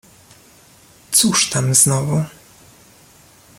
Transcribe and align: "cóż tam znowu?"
"cóż 1.11 1.49
tam 1.49 1.75
znowu?" 1.75 2.23